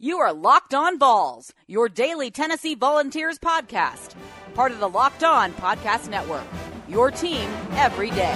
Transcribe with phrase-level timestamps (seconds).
[0.00, 4.16] You are Locked On Vols, your daily Tennessee Volunteers podcast,
[4.52, 6.42] part of the Locked On Podcast Network.
[6.88, 8.34] Your team every day.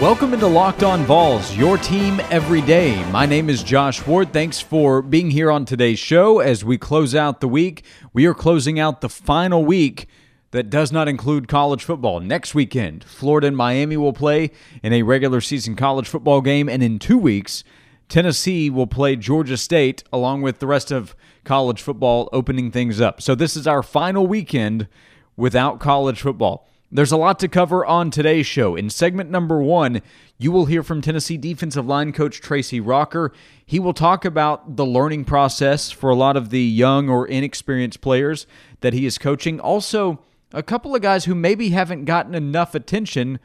[0.00, 3.00] Welcome into Locked On Vols, your team every day.
[3.12, 4.32] My name is Josh Ward.
[4.32, 7.84] Thanks for being here on today's show as we close out the week.
[8.12, 10.08] We are closing out the final week
[10.50, 12.18] that does not include college football.
[12.18, 14.50] Next weekend, Florida and Miami will play
[14.82, 17.62] in a regular season college football game, and in two weeks,
[18.08, 21.14] Tennessee will play Georgia State along with the rest of
[21.44, 23.20] college football, opening things up.
[23.20, 24.88] So, this is our final weekend
[25.36, 26.68] without college football.
[26.90, 28.74] There's a lot to cover on today's show.
[28.74, 30.00] In segment number one,
[30.38, 33.30] you will hear from Tennessee defensive line coach Tracy Rocker.
[33.66, 38.00] He will talk about the learning process for a lot of the young or inexperienced
[38.00, 38.46] players
[38.80, 39.60] that he is coaching.
[39.60, 40.20] Also,
[40.54, 43.38] a couple of guys who maybe haven't gotten enough attention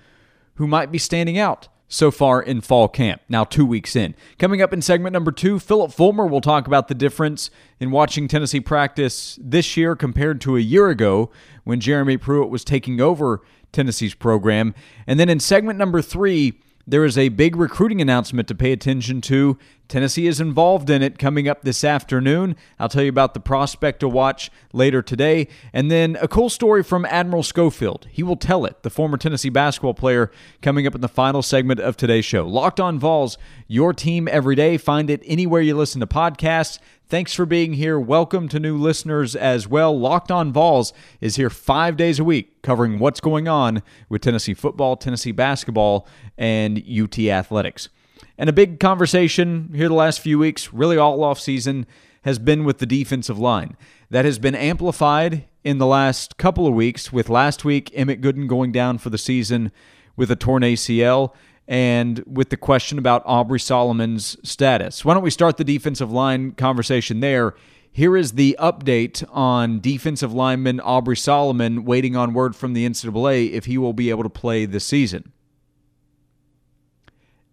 [0.55, 4.16] who might be standing out so far in fall camp, now two weeks in.
[4.40, 8.28] Coming up in segment number two, Phillip Fulmer will talk about the difference in watching
[8.28, 11.30] Tennessee practice this year compared to a year ago
[11.64, 14.73] when Jeremy Pruitt was taking over Tennessee's program.
[15.06, 19.22] And then in segment number three, there is a big recruiting announcement to pay attention
[19.22, 19.58] to.
[19.94, 22.55] Tennessee is involved in it coming up this afternoon.
[22.80, 25.47] I'll tell you about the prospect to watch later today.
[25.72, 28.08] And then a cool story from Admiral Schofield.
[28.09, 30.31] He will tell it, the former Tennessee basketball player,
[30.63, 32.47] coming up in the final segment of today's show.
[32.47, 34.77] Locked on Vols, your team every day.
[34.77, 36.80] Find it anywhere you listen to podcasts.
[37.07, 38.00] Thanks for being here.
[38.00, 39.95] Welcome to new listeners as well.
[39.95, 40.91] Locked on Vols
[41.22, 46.07] is here five days a week covering what's going on with Tennessee football, Tennessee basketball,
[46.35, 47.89] and UT athletics.
[48.38, 51.86] And a big conversation here the last few weeks, really all off season,
[52.23, 53.75] has been with the defensive line.
[54.09, 58.47] That has been amplified in the last couple of weeks, with last week Emmett Gooden
[58.47, 59.72] going down for the season
[60.16, 61.34] with a torn ACL
[61.67, 65.06] and with the question about Aubrey Solomon's status.
[65.06, 67.56] Why don't we start the defensive line conversation there?
[67.91, 73.52] Here is the update on defensive lineman Aubrey Solomon waiting on word from the NCAA
[73.52, 75.32] if he will be able to play this season.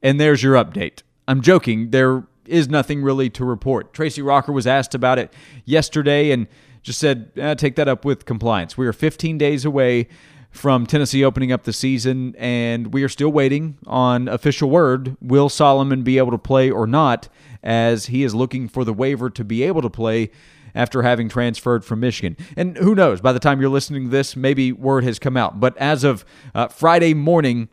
[0.02, 1.02] And there's your update.
[1.28, 1.90] I'm joking.
[1.90, 3.92] There is nothing really to report.
[3.92, 5.32] Tracy Rocker was asked about it
[5.64, 6.46] yesterday and
[6.82, 8.76] just said, eh, take that up with compliance.
[8.76, 10.08] We are 15 days away
[10.50, 15.16] from Tennessee opening up the season, and we are still waiting on official word.
[15.20, 17.28] Will Solomon be able to play or not,
[17.62, 20.30] as he is looking for the waiver to be able to play
[20.74, 22.36] after having transferred from Michigan.
[22.56, 25.60] And who knows, by the time you're listening to this, maybe word has come out.
[25.60, 26.24] But as of
[26.54, 27.68] uh, Friday morning,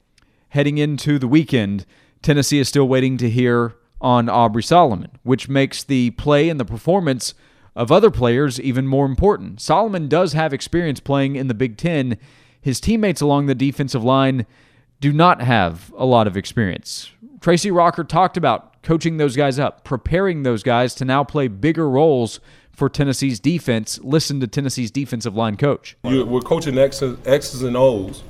[0.49, 1.85] heading into the weekend,
[2.21, 6.65] Tennessee is still waiting to hear on Aubrey Solomon, which makes the play and the
[6.65, 7.33] performance
[7.75, 9.61] of other players even more important.
[9.61, 12.17] Solomon does have experience playing in the Big Ten
[12.67, 14.45] his teammates along the defensive line
[14.99, 17.11] do not have a lot of experience.
[17.39, 21.89] Tracy Rocker talked about coaching those guys up, preparing those guys to now play bigger
[21.89, 22.41] roles
[22.71, 23.99] for Tennessee's defense.
[24.03, 25.95] Listen to Tennessee's defensive line coach.
[26.03, 28.23] We're coaching X's, X's and O's,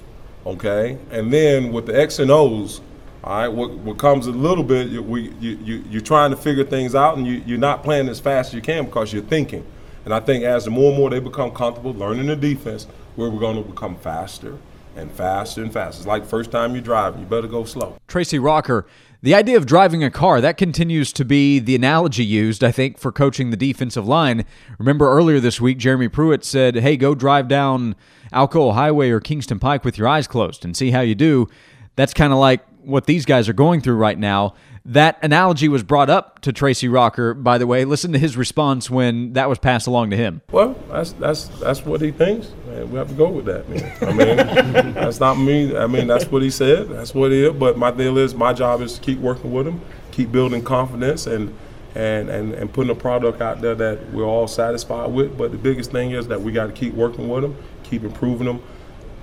[0.45, 0.99] okay?
[1.09, 2.81] And then with the X and O's,
[3.27, 6.37] all right, what, what comes a little bit, you, we, you, you, you're trying to
[6.37, 9.21] figure things out and you, you're not playing as fast as you can because you're
[9.21, 9.65] thinking.
[10.05, 13.29] And I think as the more and more they become comfortable learning the defense, where
[13.29, 14.57] we're going to become faster
[14.95, 15.99] and faster and faster.
[15.99, 17.97] It's like first time you're driving, you better go slow.
[18.07, 18.87] Tracy Rocker,
[19.21, 22.97] the idea of driving a car, that continues to be the analogy used, I think,
[22.97, 24.45] for coaching the defensive line.
[24.79, 27.97] Remember earlier this week, Jeremy Pruitt said, hey, go drive down
[28.31, 31.49] Alcoa Highway or Kingston Pike with your eyes closed and see how you do.
[31.97, 34.53] That's kind of like what these guys are going through right now.
[34.85, 37.83] That analogy was brought up to Tracy Rocker, by the way.
[37.83, 40.41] Listen to his response when that was passed along to him.
[40.49, 42.51] Well, that's that's that's what he thinks.
[42.65, 43.93] Man, we have to go with that, man.
[44.01, 45.75] I mean, that's not me.
[45.75, 46.87] I mean, that's what he said.
[46.87, 47.53] That's what he is.
[47.53, 49.81] But my deal is, my job is to keep working with him,
[50.11, 51.53] keep building confidence, and
[51.93, 55.37] and and and putting a product out there that we're all satisfied with.
[55.37, 58.47] But the biggest thing is that we got to keep working with him, keep improving
[58.47, 58.63] them.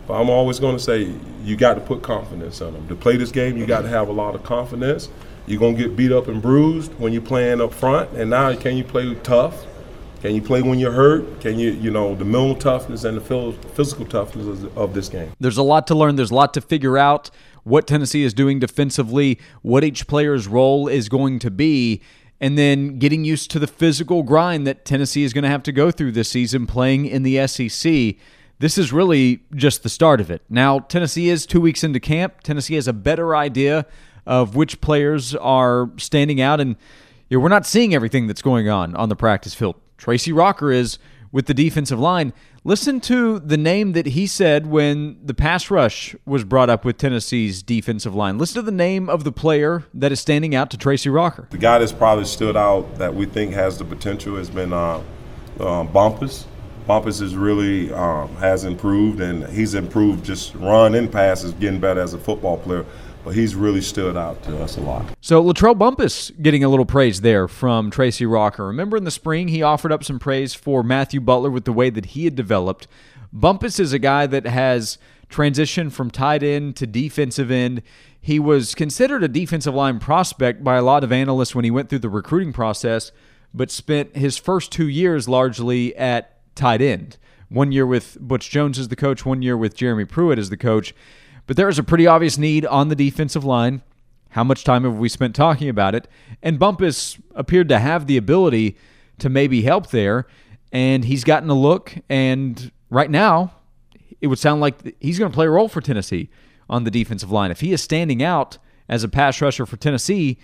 [0.07, 2.89] But I'm always going to say you got to put confidence in them.
[2.89, 3.95] To play this game, you got to mm-hmm.
[3.95, 5.09] have a lot of confidence
[5.47, 8.11] you're gonna get beat up and bruised when you're playing up front.
[8.13, 9.67] And now, can you play tough?
[10.23, 11.41] Can you play when you're hurt?
[11.43, 15.31] Can you, you know, the mental toughness and the physical toughness of this game?
[15.39, 16.17] There's a lot to learn.
[16.17, 17.31] There's a lot to figure out.
[17.65, 22.03] What Tennessee is doing defensively, what each player's role is going to be,
[22.41, 25.73] and then getting used to the physical grind that Tennessee is going to have to
[25.73, 28.17] go through this season playing in the SEC.
[28.59, 30.43] This is really just the start of it.
[30.49, 32.41] Now, Tennessee is two weeks into camp.
[32.43, 33.87] Tennessee has a better idea
[34.27, 36.61] of which players are standing out.
[36.61, 36.77] And
[37.29, 39.77] you know, we're not seeing everything that's going on on the practice field.
[39.99, 40.99] Tracy Rocker is
[41.33, 42.33] with the defensive line.
[42.63, 46.97] Listen to the name that he said when the pass rush was brought up with
[46.97, 48.39] Tennessee's defensive line.
[48.39, 51.47] Listen to the name of the player that is standing out to Tracy Rocker.
[51.51, 55.03] The guy that's probably stood out that we think has the potential has been uh,
[55.61, 56.47] uh, Bumpus.
[56.87, 62.01] Bumpus is really um, has improved, and he's improved just run and passes, getting better
[62.01, 62.85] as a football player
[63.25, 65.07] but he's really stood out to us a lot.
[65.21, 68.67] So Latrell Bumpus getting a little praise there from Tracy Rocker.
[68.67, 71.89] Remember in the spring he offered up some praise for Matthew Butler with the way
[71.91, 72.87] that he had developed.
[73.33, 74.99] Bumpus is a guy that has
[75.29, 77.83] transitioned from tight end to defensive end.
[78.21, 81.89] He was considered a defensive line prospect by a lot of analysts when he went
[81.89, 83.11] through the recruiting process,
[83.55, 87.19] but spent his first two years largely at tight end.
[87.49, 90.57] One year with Butch Jones as the coach, one year with Jeremy Pruitt as the
[90.57, 90.95] coach.
[91.47, 93.83] But there is a pretty obvious need on the defensive line.
[94.31, 96.09] How much time have we spent talking about it?
[96.43, 98.77] And Bumpus appeared to have the ability
[99.19, 100.27] to maybe help there,
[100.73, 101.95] and he's gotten a look.
[102.09, 103.53] And right now,
[104.21, 106.31] it would sound like he's going to play a role for Tennessee
[106.69, 107.51] on the defensive line.
[107.51, 108.59] If he is standing out
[108.89, 110.39] as a pass rusher for Tennessee,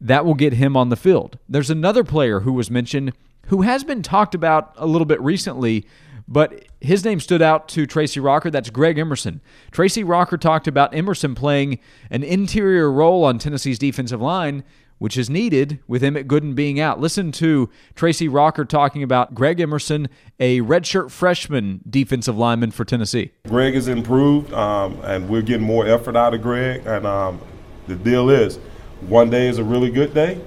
[0.00, 1.38] that will get him on the field.
[1.48, 3.12] There's another player who was mentioned
[3.48, 5.86] who has been talked about a little bit recently
[6.26, 8.50] but his name stood out to Tracy Rocker.
[8.50, 9.40] That's Greg Emerson.
[9.70, 11.78] Tracy Rocker talked about Emerson playing
[12.10, 14.64] an interior role on Tennessee's defensive line,
[14.98, 17.00] which is needed with Emmett Gooden being out.
[17.00, 20.08] Listen to Tracy Rocker talking about Greg Emerson,
[20.40, 23.32] a redshirt freshman defensive lineman for Tennessee.
[23.46, 26.86] Greg has improved, um, and we're getting more effort out of Greg.
[26.86, 27.40] And um,
[27.86, 28.58] the deal is,
[29.02, 30.40] one day is a really good day,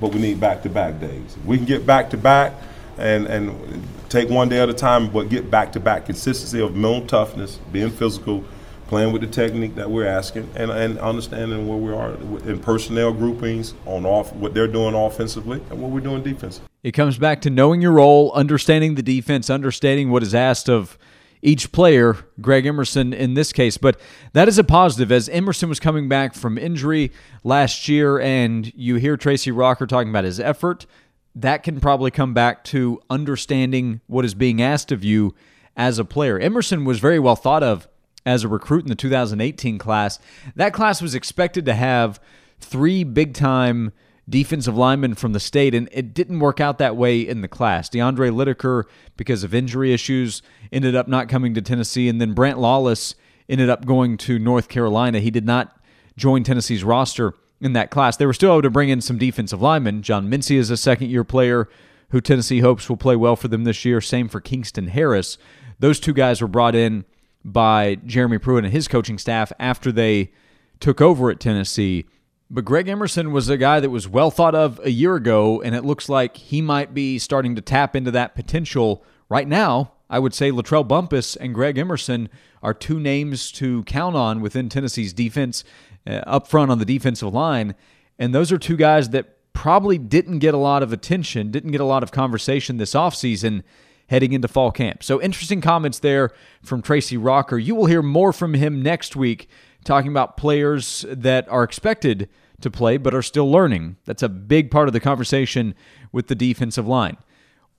[0.00, 1.36] but we need back-to-back days.
[1.44, 2.54] We can get back-to-back,
[2.98, 6.74] and and take one day at a time, but get back to back consistency of
[6.74, 8.44] mental toughness, being physical,
[8.88, 12.14] playing with the technique that we're asking, and, and understanding where we are
[12.50, 16.68] in personnel groupings on off what they're doing offensively and what we're doing defensively.
[16.82, 20.98] It comes back to knowing your role, understanding the defense, understanding what is asked of
[21.42, 23.76] each player, Greg Emerson in this case.
[23.76, 23.98] But
[24.32, 27.12] that is a positive as Emerson was coming back from injury
[27.44, 30.86] last year, and you hear Tracy Rocker talking about his effort,
[31.34, 35.34] that can probably come back to understanding what is being asked of you
[35.76, 36.38] as a player.
[36.38, 37.88] Emerson was very well thought of
[38.26, 40.18] as a recruit in the 2018 class.
[40.56, 42.20] That class was expected to have
[42.58, 43.92] three big time
[44.30, 47.90] defensive linemen from the state, and it didn't work out that way in the class.
[47.90, 48.84] DeAndre Lideker,
[49.16, 50.40] because of injury issues,
[50.72, 53.14] ended up not coming to Tennessee, and then Brant Lawless
[53.48, 55.18] ended up going to North Carolina.
[55.18, 55.76] He did not
[56.16, 58.16] join Tennessee's roster in that class.
[58.16, 60.02] They were still able to bring in some defensive linemen.
[60.02, 61.68] John Mincey is a second year player
[62.10, 64.00] who Tennessee hopes will play well for them this year.
[64.00, 65.38] Same for Kingston Harris.
[65.78, 67.04] Those two guys were brought in
[67.44, 70.30] by Jeremy Pruitt and his coaching staff after they
[70.78, 72.06] took over at Tennessee.
[72.52, 75.74] But Greg Emerson was a guy that was well thought of a year ago, and
[75.74, 79.92] it looks like he might be starting to tap into that potential right now.
[80.10, 82.28] I would say Latrell Bumpus and Greg Emerson
[82.60, 85.62] are two names to count on within Tennessee's defense
[86.04, 87.76] uh, up front on the defensive line.
[88.18, 91.80] And those are two guys that probably didn't get a lot of attention, didn't get
[91.80, 93.62] a lot of conversation this offseason
[94.08, 95.04] heading into fall camp.
[95.04, 96.32] So interesting comments there
[96.64, 97.58] from Tracy Rocker.
[97.58, 99.48] You will hear more from him next week
[99.84, 102.28] talking about players that are expected
[102.60, 103.96] to play but are still learning.
[104.04, 105.74] That's a big part of the conversation
[106.12, 107.16] with the defensive line.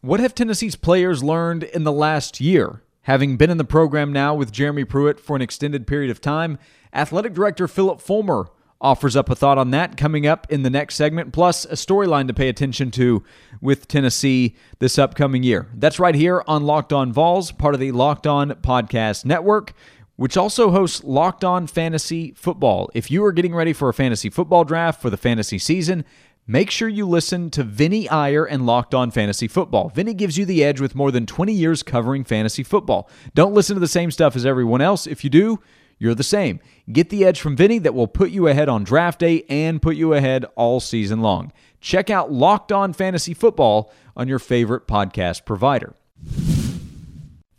[0.02, 2.82] What have Tennessee's players learned in the last year?
[3.04, 6.58] Having been in the program now with Jeremy Pruitt for an extended period of time,
[6.94, 8.48] Athletic Director Phillip Fulmer
[8.82, 12.28] offers up a thought on that coming up in the next segment, plus a storyline
[12.28, 13.24] to pay attention to
[13.62, 15.68] with Tennessee this upcoming year.
[15.76, 19.74] That's right here on Locked On Vols, part of the Locked On Podcast Network,
[20.22, 22.92] which also hosts Locked On Fantasy Football.
[22.94, 26.06] If you are getting ready for a fantasy football draft for the fantasy season,
[26.48, 29.90] Make sure you listen to Vinny Iyer and Locked On Fantasy Football.
[29.90, 33.10] Vinny gives you the edge with more than 20 years covering fantasy football.
[33.36, 35.06] Don't listen to the same stuff as everyone else.
[35.06, 35.60] If you do,
[35.98, 36.60] you're the same.
[36.92, 39.96] Get the edge from Vinny that will put you ahead on draft day and put
[39.96, 41.54] you ahead all season long.
[41.80, 45.94] Check out Locked On Fantasy Football on your favorite podcast provider.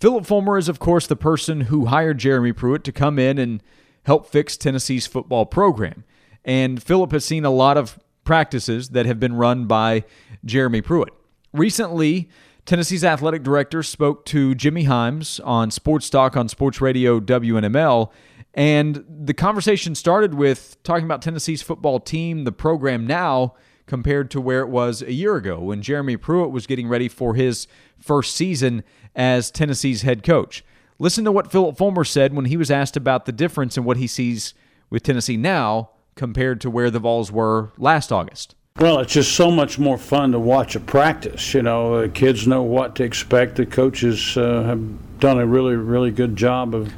[0.02, 3.62] Phillip Fulmer is, of course, the person who hired Jeremy Pruitt to come in and
[4.02, 6.02] help fix Tennessee's football program.
[6.44, 10.02] And Phillip has seen a lot of practices that have been run by
[10.44, 11.10] Jeremy Pruitt.
[11.52, 12.28] Recently,
[12.66, 18.10] Tennessee's athletic director spoke to Jimmy Hyams on Sports Talk on Sports Radio WNML,
[18.54, 23.54] and the conversation started with talking about Tennessee's football team, the program now,
[23.86, 27.34] compared to where it was a year ago when Jeremy Pruitt was getting ready for
[27.34, 27.66] his
[27.98, 28.84] first season
[29.14, 30.64] as Tennessee's head coach.
[30.98, 33.96] Listen to what Phillip Fulmer said when he was asked about the difference in what
[33.96, 34.54] he sees
[34.88, 38.54] with Tennessee now compared to where the Vols were last August.
[38.78, 41.52] Well, it's just so much more fun to watch a practice.
[41.52, 43.56] You know, the kids know what to expect.
[43.56, 46.92] The coaches uh, have done a really, really good job of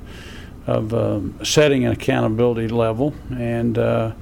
[0.67, 4.13] of uh, setting an accountability level, and uh,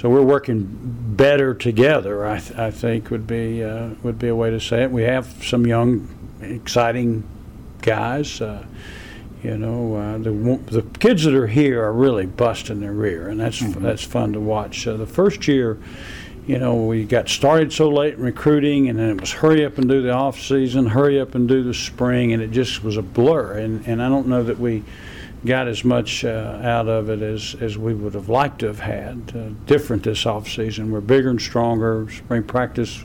[0.00, 0.66] so we're working
[1.14, 2.26] better together.
[2.26, 4.90] I, th- I think would be uh, would be a way to say it.
[4.90, 6.08] We have some young,
[6.40, 7.22] exciting
[7.82, 8.40] guys.
[8.40, 8.64] Uh,
[9.42, 10.32] you know, uh, the
[10.70, 13.82] the kids that are here are really busting their rear, and that's mm-hmm.
[13.82, 14.84] that's fun to watch.
[14.84, 15.78] So the first year
[16.46, 19.76] you know, we got started so late in recruiting, and then it was hurry up
[19.76, 22.96] and do the off season, hurry up and do the spring, and it just was
[22.96, 23.52] a blur.
[23.58, 24.82] And, and I don't know that we
[25.44, 28.80] got as much uh, out of it as, as we would have liked to have
[28.80, 29.32] had.
[29.34, 30.90] Uh, different this off season.
[30.90, 32.08] We're bigger and stronger.
[32.10, 33.04] Spring practice,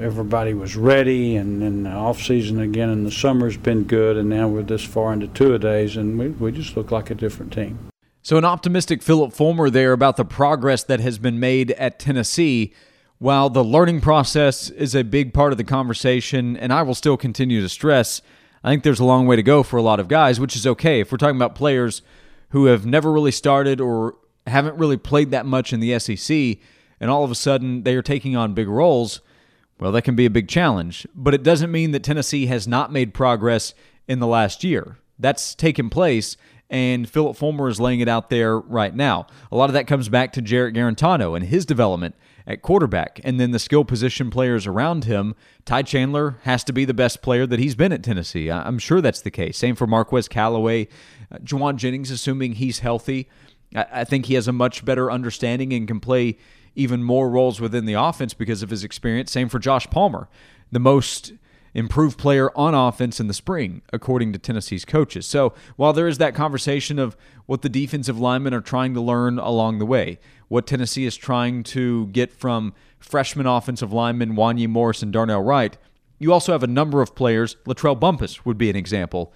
[0.00, 4.28] everybody was ready, and then the off season again in the summer's been good, and
[4.28, 7.14] now we're this far into two a days, and we, we just look like a
[7.14, 7.78] different team.
[8.22, 12.74] So, an optimistic Phillip Fulmer there about the progress that has been made at Tennessee.
[13.20, 17.16] While the learning process is a big part of the conversation, and I will still
[17.16, 18.22] continue to stress,
[18.62, 20.66] I think there's a long way to go for a lot of guys, which is
[20.66, 21.00] okay.
[21.00, 22.02] If we're talking about players
[22.50, 26.58] who have never really started or haven't really played that much in the SEC,
[27.00, 29.20] and all of a sudden they are taking on big roles,
[29.78, 31.06] well, that can be a big challenge.
[31.14, 33.74] But it doesn't mean that Tennessee has not made progress
[34.08, 34.98] in the last year.
[35.18, 36.36] That's taken place,
[36.70, 39.26] and Phillip Fulmer is laying it out there right now.
[39.50, 42.14] A lot of that comes back to Jarrett Guarantano and his development
[42.46, 45.34] at quarterback, and then the skill position players around him.
[45.64, 48.50] Ty Chandler has to be the best player that he's been at Tennessee.
[48.50, 49.58] I'm sure that's the case.
[49.58, 50.88] Same for Marquez Callaway,
[51.30, 53.28] uh, Jauan Jennings, assuming he's healthy.
[53.74, 56.38] I think he has a much better understanding and can play
[56.74, 59.30] even more roles within the offense because of his experience.
[59.30, 60.28] Same for Josh Palmer,
[60.72, 61.32] the most
[61.74, 65.26] improved player on offense in the spring, according to Tennessee's coaches.
[65.26, 69.38] So while there is that conversation of what the defensive linemen are trying to learn
[69.38, 75.02] along the way, what Tennessee is trying to get from freshman offensive linemen Wanya Morris
[75.02, 75.76] and Darnell Wright,
[76.18, 79.32] you also have a number of players, Latrell Bumpus would be an example,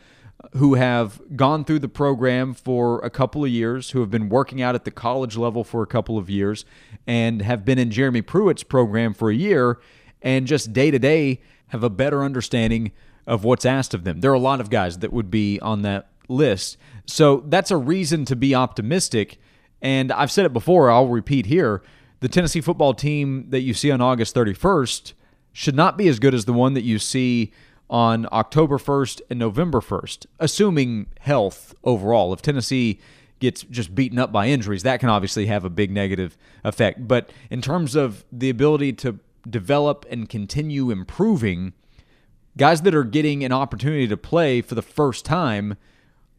[0.56, 4.60] who have gone through the program for a couple of years, who have been working
[4.60, 6.64] out at the college level for a couple of years,
[7.06, 9.78] and have been in Jeremy Pruitt's program for a year,
[10.22, 12.92] and just day to day have a better understanding
[13.26, 14.20] of what's asked of them.
[14.20, 16.76] There are a lot of guys that would be on that list.
[17.06, 19.38] So that's a reason to be optimistic.
[19.80, 21.82] And I've said it before, I'll repeat here.
[22.20, 25.12] The Tennessee football team that you see on August 31st
[25.52, 27.52] should not be as good as the one that you see
[27.90, 32.32] on October 1st and November 1st, assuming health overall.
[32.32, 33.00] If Tennessee
[33.38, 37.06] gets just beaten up by injuries, that can obviously have a big negative effect.
[37.06, 39.18] But in terms of the ability to
[39.48, 41.72] develop and continue improving,
[42.56, 45.76] guys that are getting an opportunity to play for the first time,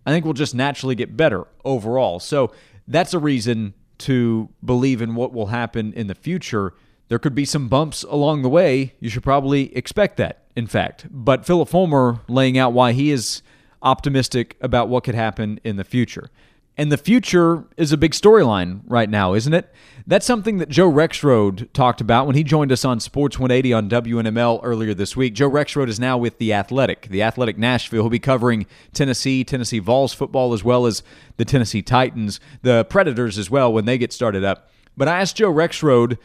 [0.05, 2.19] I think will just naturally get better overall.
[2.19, 2.51] So
[2.87, 6.73] that's a reason to believe in what will happen in the future.
[7.07, 8.95] There could be some bumps along the way.
[8.99, 11.07] You should probably expect that, in fact.
[11.09, 13.41] But Phillip Fulmer laying out why he is
[13.81, 16.29] optimistic about what could happen in the future.
[16.75, 19.71] And the future is a big storyline right now, isn't it?
[20.07, 23.89] That's something that Joe Rexrode talked about when he joined us on Sports 180 on
[23.89, 25.33] WNML earlier this week.
[25.35, 28.03] Joe Rexrode is now with The Athletic, The Athletic Nashville.
[28.03, 31.03] He'll be covering Tennessee, Tennessee Vols football, as well as
[31.37, 34.69] the Tennessee Titans, the Predators as well when they get started up.
[34.97, 36.17] But I asked Joe Rexrode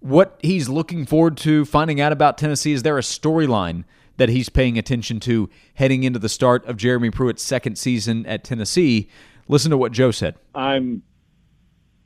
[0.00, 2.72] what he's looking forward to finding out about Tennessee.
[2.72, 3.84] Is there a storyline
[4.18, 8.44] that he's paying attention to heading into the start of Jeremy Pruitt's second season at
[8.44, 9.08] Tennessee?
[9.48, 10.34] Listen to what Joe said.
[10.54, 11.02] I'm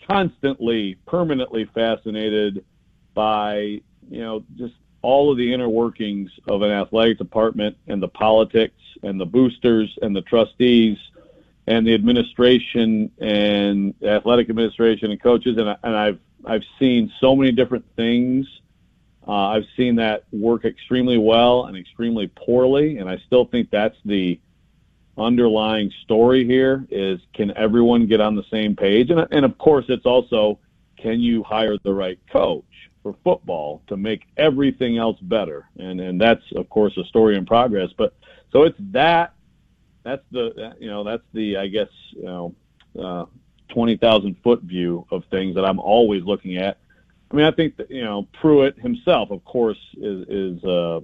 [0.06, 2.64] constantly, permanently fascinated
[3.14, 3.80] by,
[4.10, 8.80] you know, just all of the inner workings of an athletic department and the politics
[9.02, 10.98] and the boosters and the trustees
[11.66, 15.56] and the administration and athletic administration and coaches.
[15.56, 18.46] And, and I've, I've seen so many different things.
[19.26, 22.98] Uh, I've seen that work extremely well and extremely poorly.
[22.98, 24.40] And I still think that's the,
[25.20, 29.10] underlying story here is can everyone get on the same page?
[29.10, 30.58] And, and of course, it's also
[30.96, 32.64] can you hire the right coach
[33.02, 35.68] for football to make everything else better?
[35.78, 37.90] And and that's of course a story in progress.
[37.96, 38.14] But
[38.52, 39.34] so it's that
[40.02, 42.54] that's the you know that's the I guess you know
[42.98, 43.24] uh,
[43.68, 46.78] twenty thousand foot view of things that I'm always looking at.
[47.30, 51.02] I mean, I think that you know Pruitt himself, of course, is is a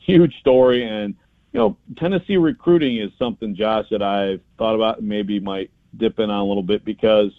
[0.00, 1.14] huge story and
[1.52, 6.18] you know, Tennessee recruiting is something, Josh, that I've thought about and maybe might dip
[6.20, 7.32] in on a little bit because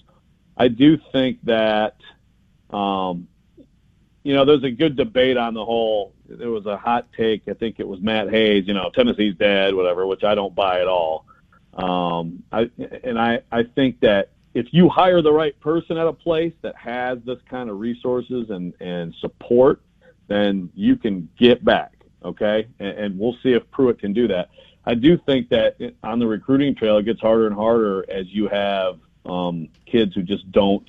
[0.58, 1.96] I do think that,
[2.72, 3.28] um,
[4.24, 6.14] you know, there's a good debate on the whole.
[6.28, 7.48] There was a hot take.
[7.48, 8.68] I think it was Matt Hayes.
[8.68, 11.26] You know, Tennessee's dead, whatever, which I don't buy at all.
[11.74, 12.70] Um, I
[13.04, 16.76] and I I think that if you hire the right person at a place that
[16.76, 19.82] has this kind of resources and, and support,
[20.28, 21.94] then you can get back.
[22.24, 22.68] Okay.
[22.80, 24.50] And, and we'll see if Pruitt can do that.
[24.86, 28.48] I do think that on the recruiting trail, it gets harder and harder as you
[28.48, 30.88] have um, kids who just don't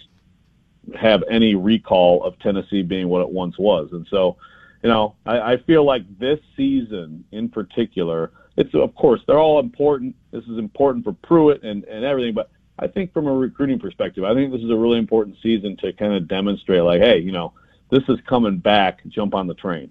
[0.99, 3.91] have any recall of Tennessee being what it once was.
[3.93, 4.37] And so,
[4.83, 9.61] you know, I, I feel like this season in particular, it's of course they're all
[9.61, 10.17] important.
[10.31, 14.25] This is important for Pruitt and, and everything, but I think from a recruiting perspective,
[14.25, 17.33] I think this is a really important season to kind of demonstrate like, hey, you
[17.33, 17.53] know,
[17.91, 19.91] this is coming back, jump on the train.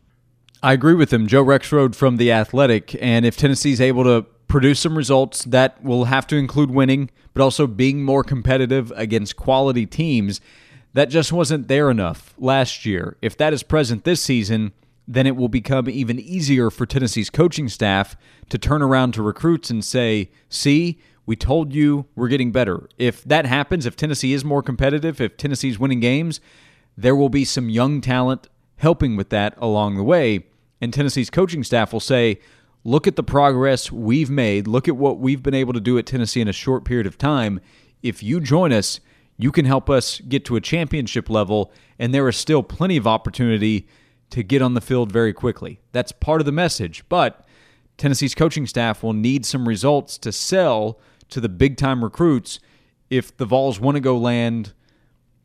[0.64, 2.96] I agree with him, Joe Rexrode from The Athletic.
[3.02, 7.42] And if Tennessee's able to produce some results that will have to include winning, but
[7.42, 10.40] also being more competitive against quality teams,
[10.94, 13.18] that just wasn't there enough last year.
[13.24, 14.74] If that is present this season,
[15.08, 18.16] then it will become even easier for Tennessee's coaching staff
[18.50, 22.88] to turn around to recruits and say, see, we told you we're getting better.
[23.00, 26.40] If that happens, if Tennessee is more competitive, if Tennessee's winning games,
[26.96, 30.46] there will be some young talent helping with that along the way.
[30.82, 32.40] And Tennessee's coaching staff will say,
[32.84, 34.68] look at the progress we've made.
[34.68, 37.18] Look at what we've been able to do at Tennessee in a short period of
[37.18, 37.62] time.
[38.02, 39.00] If you join us,
[39.38, 43.08] you can help us get to a championship level, and there is still plenty of
[43.08, 43.88] opportunity
[44.32, 45.80] to get on the field very quickly.
[45.92, 47.04] That's part of the message.
[47.10, 47.46] But
[47.98, 52.60] Tennessee's coaching staff will need some results to sell to the big time recruits
[53.10, 54.74] if the Vols want to go land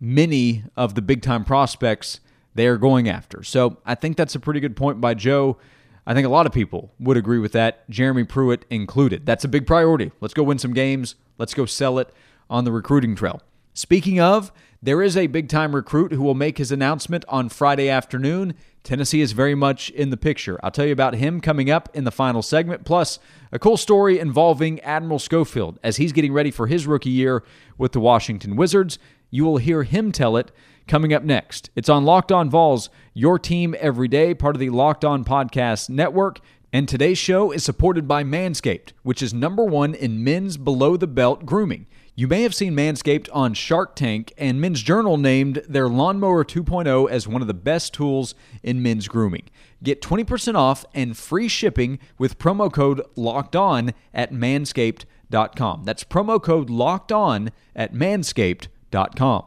[0.00, 2.20] many of the big time prospects
[2.56, 3.42] they are going after.
[3.42, 5.58] So I think that's a pretty good point by Joe.
[6.06, 9.26] I think a lot of people would agree with that, Jeremy Pruitt included.
[9.26, 10.12] That's a big priority.
[10.20, 11.16] Let's go win some games.
[11.38, 12.12] Let's go sell it
[12.48, 13.42] on the recruiting trail.
[13.74, 17.88] Speaking of, there is a big time recruit who will make his announcement on Friday
[17.88, 18.54] afternoon.
[18.84, 20.60] Tennessee is very much in the picture.
[20.62, 23.18] I'll tell you about him coming up in the final segment, plus
[23.50, 27.42] a cool story involving Admiral Schofield as he's getting ready for his rookie year
[27.76, 28.98] with the Washington Wizards.
[29.28, 30.52] You will hear him tell it
[30.86, 31.70] coming up next.
[31.76, 35.88] It's on Locked On Vols, your team every day, part of the Locked On Podcast
[35.88, 36.40] Network.
[36.72, 41.06] And today's show is supported by Manscaped, which is number one in men's below the
[41.06, 41.86] belt grooming.
[42.14, 47.10] You may have seen Manscaped on Shark Tank, and Men's Journal named their Lawnmower 2.0
[47.10, 49.44] as one of the best tools in men's grooming.
[49.82, 55.84] Get 20% off and free shipping with promo code LOCKED ON at manscaped.com.
[55.84, 59.44] That's promo code LOCKED ON at manscaped.com.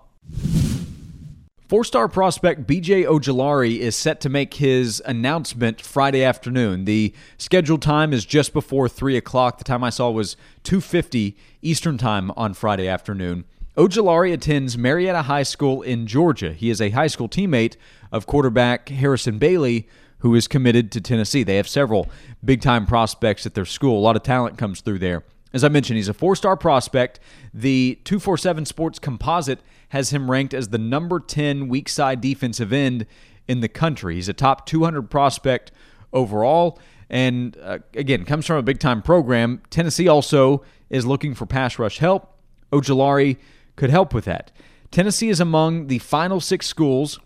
[1.69, 6.85] Four star prospect BJ Ojulari is set to make his announcement Friday afternoon.
[6.85, 9.59] The scheduled time is just before 3 o'clock.
[9.59, 13.45] The time I saw was 2.50 Eastern Time on Friday afternoon.
[13.77, 16.53] Ojulari attends Marietta High School in Georgia.
[16.53, 17.75] He is a high school teammate
[18.11, 19.87] of quarterback Harrison Bailey,
[20.21, 21.43] who is committed to Tennessee.
[21.43, 22.09] They have several
[22.43, 23.99] big time prospects at their school.
[23.99, 25.23] A lot of talent comes through there.
[25.51, 27.19] As I mentioned, he's a four star prospect.
[27.53, 29.59] The 247 Sports Composite
[29.89, 33.05] has him ranked as the number 10 weak side defensive end
[33.47, 34.15] in the country.
[34.15, 35.71] He's a top 200 prospect
[36.13, 36.79] overall.
[37.09, 39.61] And uh, again, comes from a big time program.
[39.71, 42.35] Tennessee also is looking for pass rush help.
[42.71, 43.37] Ojulari
[43.75, 44.51] could help with that.
[44.91, 47.19] Tennessee is among the final six schools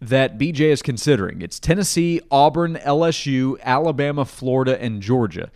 [0.00, 1.40] that BJ is considering.
[1.40, 5.50] It's Tennessee, Auburn, LSU, Alabama, Florida, and Georgia.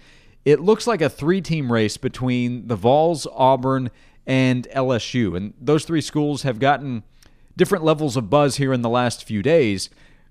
[0.47, 3.91] It looks like a three team race between the Vols, Auburn,
[4.29, 5.37] and LSU.
[5.37, 7.03] And those three schools have gotten
[7.57, 9.91] different levels of buzz here in the last few days.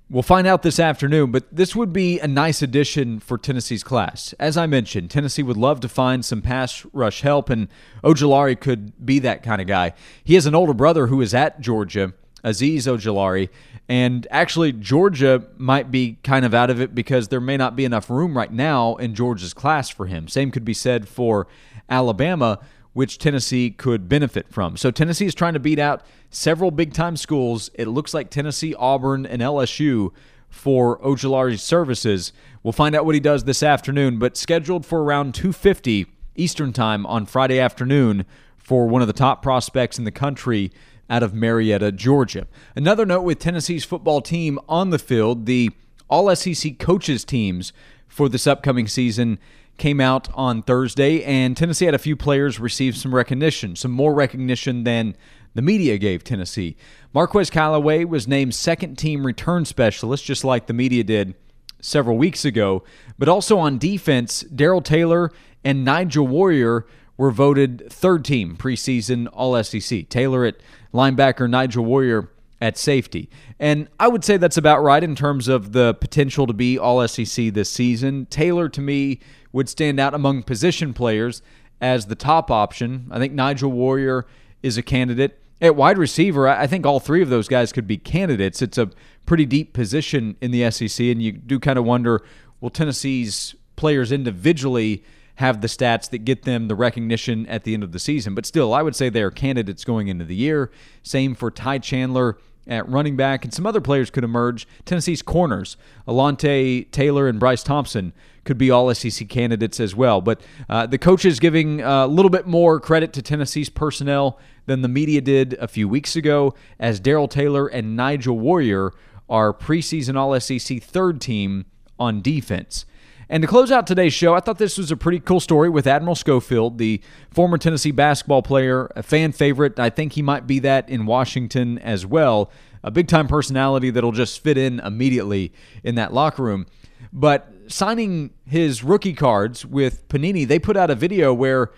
[0.09, 4.33] We'll find out this afternoon, but this would be a nice addition for Tennessee's class.
[4.39, 7.67] As I mentioned, Tennessee would love to find some pass rush help, and
[8.01, 9.93] Ojulari could be that kind of guy.
[10.23, 12.13] He has an older brother who is at Georgia,
[12.45, 13.49] Azeez Ojulari,
[13.89, 17.85] and actually, Georgia might be kind of out of it because there may not be
[17.85, 20.27] enough room right now in Georgia's class for him.
[20.27, 21.47] Same could be said for
[21.89, 22.59] Alabama
[22.95, 24.77] which Tennessee could benefit from.
[24.77, 27.69] So Tennessee is trying to beat out several big time schools.
[27.73, 30.13] It looks like Tennessee, Auburn, and LSU
[30.47, 32.31] for Ojulari's services.
[32.63, 36.05] We'll find out what he does this afternoon, but scheduled for around 2:50
[36.37, 38.25] Eastern Time on Friday afternoon
[38.57, 40.71] for one of the top prospects in the country
[41.09, 42.47] out of Marietta, Georgia.
[42.75, 45.71] Another note with Tennessee's football team on the field, the
[46.07, 47.73] All SEC coaches teams
[48.07, 49.39] for this upcoming season
[49.77, 54.13] came out on Thursday, and Tennessee had a few players receive some recognition, some more
[54.13, 55.15] recognition than
[55.53, 56.75] the media gave Tennessee.
[57.13, 61.35] Marquez Callaway was named second team return specialist, just like the media did
[61.81, 62.83] several weeks ago.
[63.17, 65.31] But also on defense, Darrell Taylor
[65.63, 66.85] and Nigel Warrior
[67.17, 70.09] were voted third team preseason All SEC.
[70.09, 70.57] Taylor at
[70.93, 72.29] linebacker, Nigel Warrior
[72.61, 73.29] at safety.
[73.59, 77.05] And I would say that's about right in terms of the potential to be All
[77.07, 78.27] SEC this season.
[78.27, 79.19] Taylor, to me,
[79.51, 81.41] would stand out among position players
[81.81, 83.07] as the top option.
[83.11, 84.25] I think Nigel Warrior
[84.63, 85.39] is a candidate.
[85.61, 88.61] At wide receiver, I think all three of those guys could be candidates.
[88.61, 88.89] It's a
[89.25, 92.21] pretty deep position in the SEC, and you do kind of wonder
[92.59, 95.03] will Tennessee's players individually
[95.35, 98.35] have the stats that get them the recognition at the end of the season?
[98.35, 100.71] But still, I would say they are candidates going into the year.
[101.03, 104.67] Same for Ty Chandler at running back, and some other players could emerge.
[104.85, 110.21] Tennessee's corners, Alontae Taylor and Bryce Thompson, could be all SEC candidates as well.
[110.21, 114.87] But uh, the coaches giving a little bit more credit to Tennessee's personnel than the
[114.87, 118.91] media did a few weeks ago, as Darrell Taylor and Nigel Warrior
[119.29, 121.65] are preseason All SEC third team
[121.99, 122.85] on defense.
[123.29, 125.87] And to close out today's show, I thought this was a pretty cool story with
[125.87, 129.79] Admiral Schofield, the former Tennessee basketball player, a fan favorite.
[129.79, 132.51] I think he might be that in Washington as well.
[132.83, 136.67] A big time personality that'll just fit in immediately in that locker room.
[137.11, 141.71] But signing his rookie cards with Panini, they put out a video where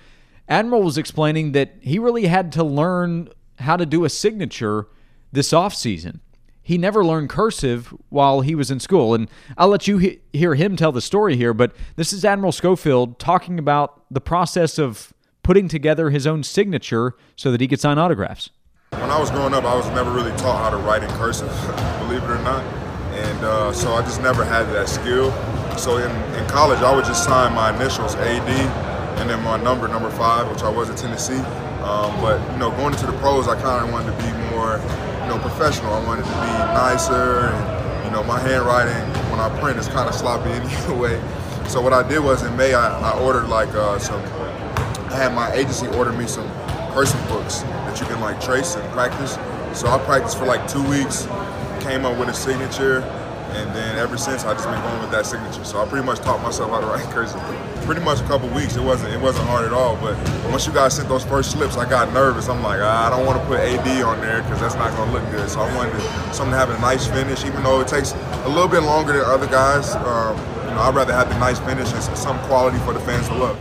[0.49, 3.29] Admiral was explaining that he really had to learn
[3.59, 4.87] how to do a signature
[5.31, 6.19] this offseason
[6.67, 9.15] he never learned cursive while he was in school.
[9.15, 12.51] And I'll let you he- hear him tell the story here, but this is Admiral
[12.51, 17.79] Schofield talking about the process of putting together his own signature so that he could
[17.79, 18.49] sign autographs.
[18.89, 21.47] When I was growing up, I was never really taught how to write in cursive,
[21.99, 22.61] believe it or not.
[23.13, 25.31] And uh, so I just never had that skill.
[25.77, 28.49] So in, in college, I would just sign my initials, AD,
[29.21, 31.39] and then my number, number five, which I was at Tennessee.
[31.87, 34.81] Um, but, you know, going into the pros, I kind of wanted to be more
[35.27, 35.93] you know, professional.
[35.93, 38.95] I wanted to be nicer, and you know, my handwriting
[39.29, 40.49] when I print is kind of sloppy
[40.85, 41.21] anyway.
[41.67, 44.21] So what I did was in May, I, I ordered like uh, some.
[45.11, 46.47] I had my agency order me some
[46.93, 49.33] cursive books that you can like trace and practice.
[49.77, 51.25] So I practiced for like two weeks,
[51.81, 53.01] came up with a signature,
[53.57, 55.63] and then ever since I just been going with that signature.
[55.65, 57.41] So I pretty much taught myself how to write cursive.
[57.85, 58.75] Pretty much a couple weeks.
[58.75, 59.95] It wasn't it wasn't hard at all.
[59.97, 60.15] But
[60.49, 62.49] once you guys sent those first slips, I got nervous.
[62.49, 65.11] I'm like, ah, I don't want to put AD on there because that's not gonna
[65.11, 65.49] look good.
[65.49, 65.99] So I wanted
[66.33, 69.23] something to have a nice finish, even though it takes a little bit longer than
[69.23, 69.95] other guys.
[69.95, 73.27] Um, you know, I'd rather have the nice finish and some quality for the fans
[73.29, 73.59] to love.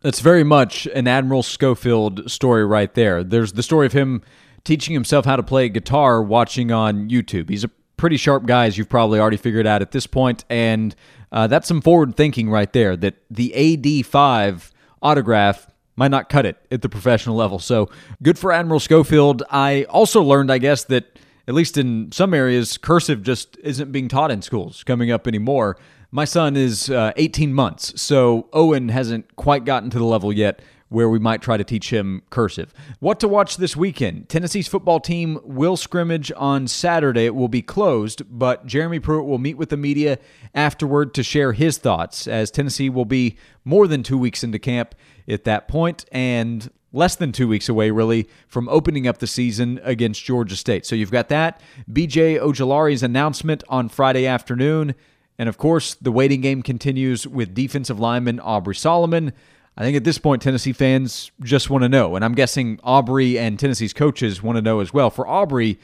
[0.00, 3.22] That's very much an Admiral Schofield story right there.
[3.22, 4.22] There's the story of him
[4.64, 7.48] teaching himself how to play guitar watching on YouTube.
[7.48, 7.70] He's a
[8.02, 10.96] pretty sharp guys you've probably already figured out at this point, and
[11.30, 12.96] uh, that's some forward thinking right there.
[12.96, 17.60] That the AD5 autograph might not cut it at the professional level.
[17.60, 17.88] So
[18.20, 19.44] good for Admiral Schofield.
[19.52, 24.08] I also learned, I guess, that at least in some areas, cursive just isn't being
[24.08, 25.76] taught in schools coming up anymore.
[26.10, 30.60] My son is uh, 18 months, so Owen hasn't quite gotten to the level yet
[30.92, 32.72] where we might try to teach him cursive.
[33.00, 34.28] What to watch this weekend?
[34.28, 37.24] Tennessee's football team will scrimmage on Saturday.
[37.24, 40.18] It will be closed, but Jeremy Pruitt will meet with the media
[40.54, 44.94] afterward to share his thoughts, as Tennessee will be more than two weeks into camp
[45.26, 49.80] at that point and less than two weeks away, really, from opening up the season
[49.82, 50.84] against Georgia State.
[50.84, 51.60] So you've got that.
[51.90, 54.94] BJ Ojulari's announcement on Friday afternoon.
[55.38, 59.32] And of course, the waiting game continues with defensive lineman Aubrey Solomon.
[59.76, 62.14] I think at this point, Tennessee fans just want to know.
[62.14, 65.08] And I'm guessing Aubrey and Tennessee's coaches want to know as well.
[65.08, 65.78] For Aubrey,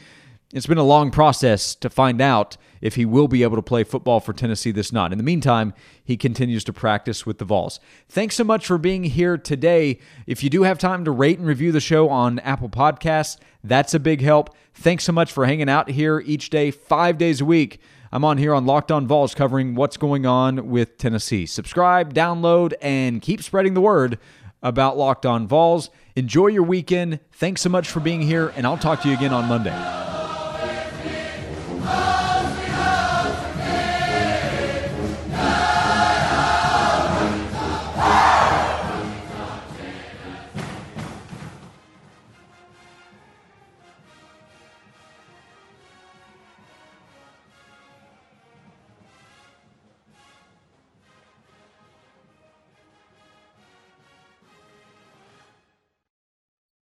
[0.53, 3.85] it's been a long process to find out if he will be able to play
[3.85, 5.11] football for Tennessee this not.
[5.11, 5.75] In the meantime,
[6.05, 7.81] he continues to practice with the Vols.
[8.09, 9.99] Thanks so much for being here today.
[10.27, 13.95] If you do have time to rate and review the show on Apple Podcasts, that's
[13.95, 14.55] a big help.
[14.75, 17.81] Thanks so much for hanging out here each day, five days a week.
[18.11, 21.45] I'm on here on Locked On Vols covering what's going on with Tennessee.
[21.45, 24.19] Subscribe, download, and keep spreading the word
[24.63, 25.91] about Locked On Vols.
[26.17, 27.21] Enjoy your weekend.
[27.33, 30.18] Thanks so much for being here, and I'll talk to you again on Monday.